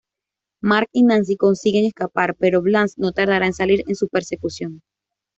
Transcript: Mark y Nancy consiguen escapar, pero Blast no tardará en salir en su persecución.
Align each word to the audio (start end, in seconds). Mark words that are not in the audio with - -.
Mark 0.63 0.89
y 0.93 1.03
Nancy 1.03 1.37
consiguen 1.37 1.85
escapar, 1.85 2.33
pero 2.39 2.63
Blast 2.63 2.97
no 2.97 3.11
tardará 3.11 3.45
en 3.45 3.53
salir 3.53 3.83
en 3.87 3.93
su 3.95 4.07
persecución. 4.09 4.81